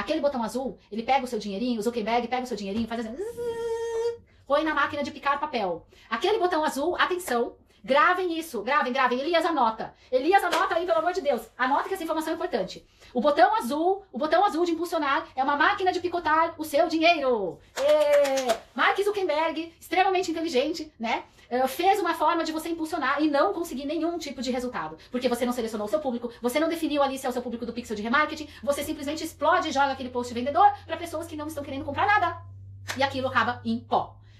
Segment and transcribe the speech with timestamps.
[0.00, 3.04] Aquele botão azul, ele pega o seu dinheirinho, o Zuckerberg pega o seu dinheirinho, faz
[3.04, 3.14] assim,
[4.48, 5.86] põe na máquina de picar papel.
[6.08, 9.18] Aquele botão azul, atenção, Gravem isso, gravem, gravem.
[9.18, 9.94] Elias anota.
[10.12, 11.48] Elias anota aí, pelo amor de Deus.
[11.56, 12.86] Anota que essa informação é importante.
[13.14, 16.88] O botão azul, o botão azul de impulsionar é uma máquina de picotar o seu
[16.88, 17.58] dinheiro.
[17.78, 18.19] E...
[19.10, 21.24] Zuckerberg, extremamente inteligente, né?
[21.50, 24.96] Uh, fez uma forma de você impulsionar e não conseguir nenhum tipo de resultado.
[25.10, 27.42] Porque você não selecionou o seu público, você não definiu ali se é o seu
[27.42, 31.26] público do pixel de remarketing, você simplesmente explode e joga aquele post vendedor para pessoas
[31.26, 32.40] que não estão querendo comprar nada.
[32.96, 34.19] E aquilo acaba em pó.